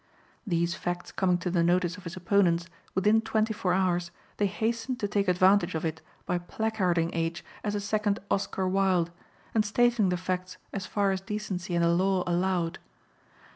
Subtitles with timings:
[0.47, 2.65] These facts coming to the notice of his opponents,
[2.95, 7.45] within twenty four hours, they hastened to take advantage of it by placarding H.
[7.63, 9.11] as a second Oscar Wilde,
[9.53, 12.79] and stating the facts as far as decency and the law allowed.